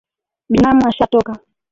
Binamu 0.51 0.81
ashatoka 0.91 1.31